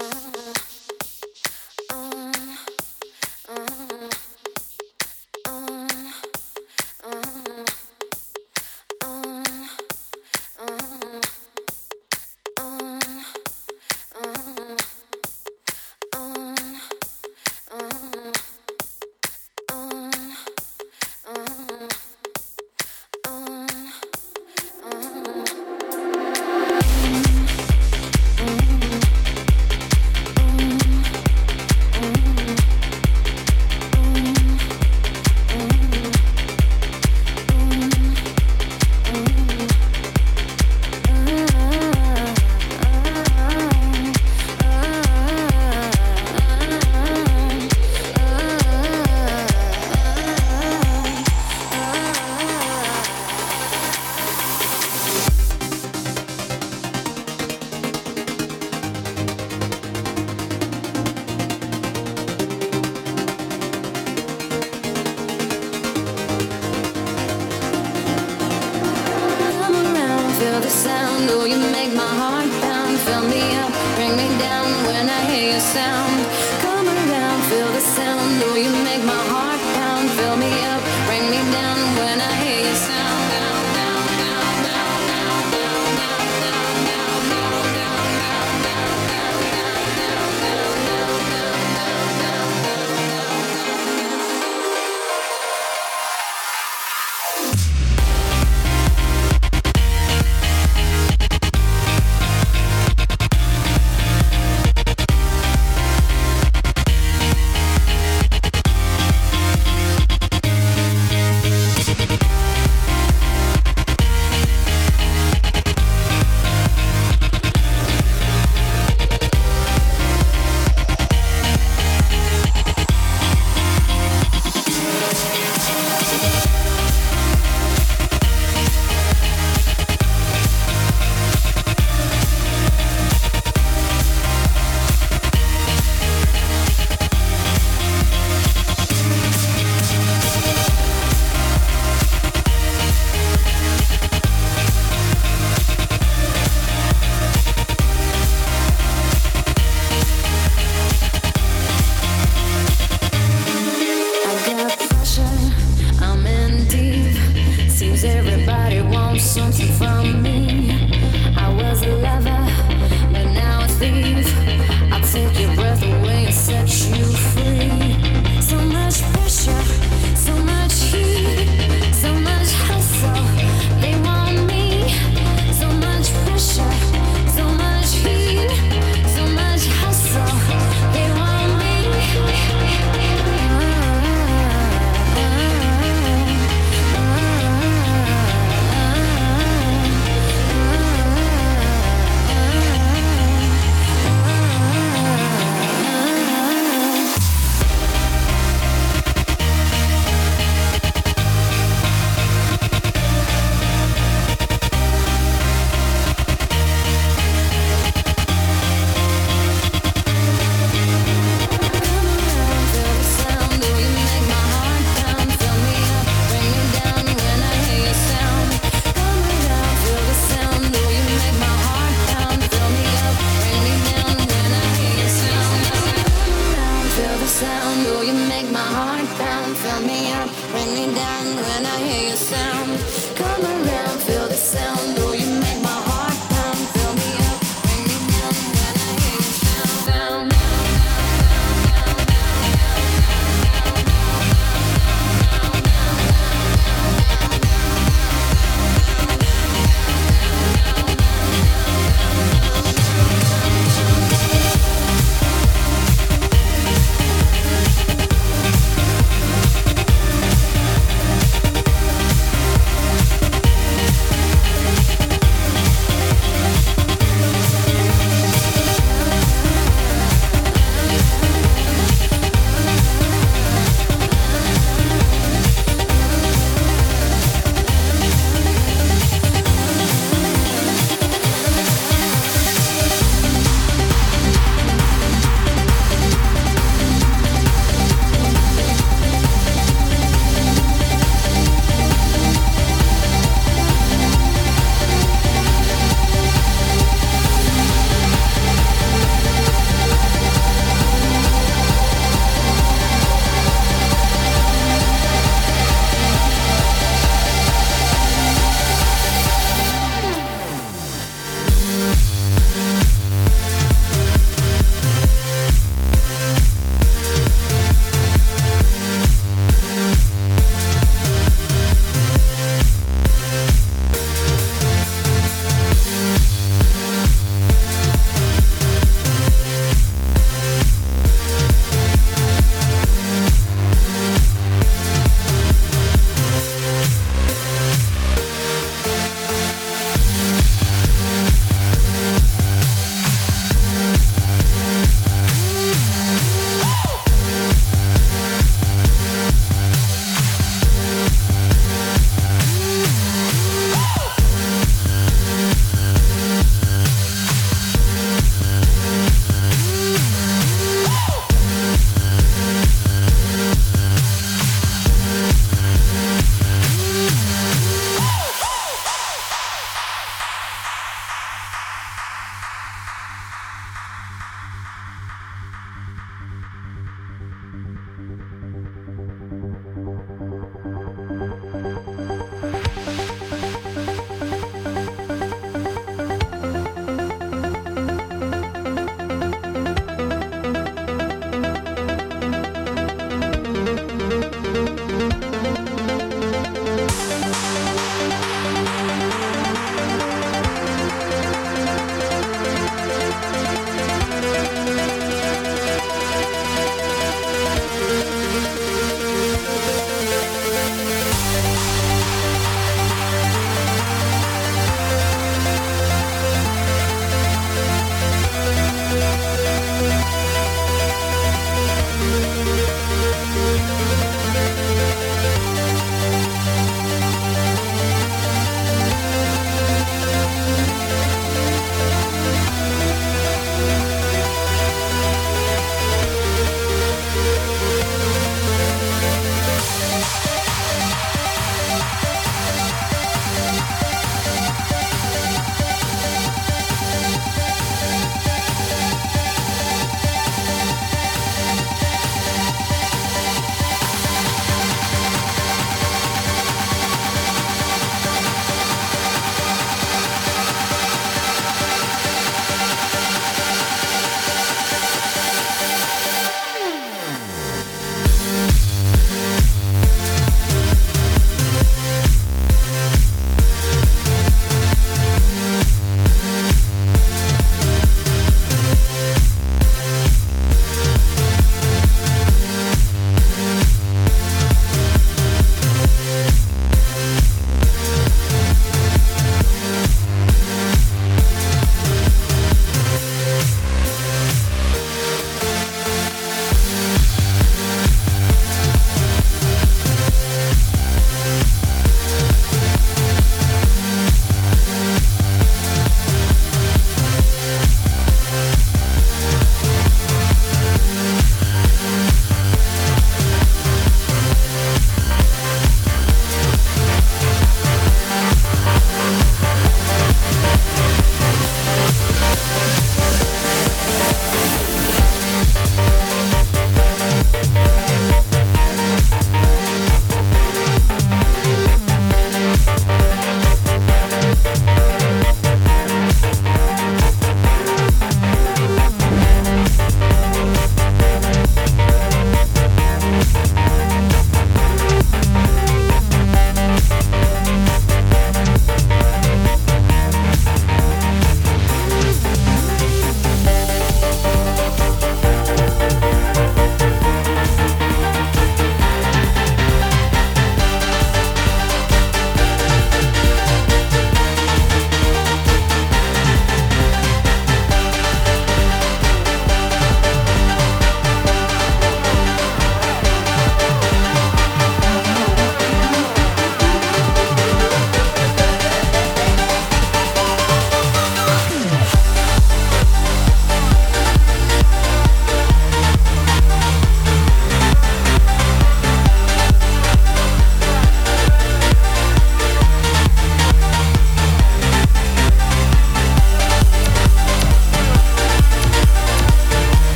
Uh-huh. 0.00 0.47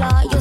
flaw. 0.00 0.39